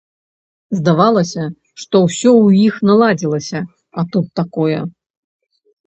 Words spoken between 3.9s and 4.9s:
а тут такое.